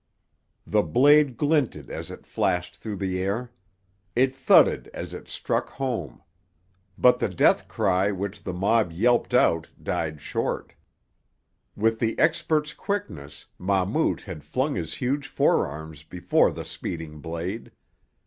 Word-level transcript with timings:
The 0.65 0.81
blade 0.81 1.37
glinted 1.37 1.91
as 1.91 2.09
it 2.09 2.25
flashed 2.25 2.77
through 2.77 2.95
the 2.95 3.19
air; 3.21 3.51
it 4.15 4.33
thudded 4.33 4.87
as 4.95 5.13
it 5.13 5.27
struck 5.27 5.69
home; 5.69 6.23
but 6.97 7.19
the 7.19 7.29
death 7.29 7.67
cry 7.67 8.09
which 8.09 8.41
the 8.41 8.51
mob 8.51 8.91
yelped 8.91 9.31
out 9.35 9.69
died 9.79 10.19
short. 10.19 10.73
With 11.75 11.99
the 11.99 12.17
expert's 12.17 12.73
quickness 12.73 13.45
Mahmout 13.59 14.21
had 14.21 14.43
flung 14.43 14.73
his 14.73 14.95
huge 14.95 15.27
forearms 15.27 16.01
before 16.01 16.51
the 16.51 16.65
speeding 16.65 17.19
blade. 17.19 17.69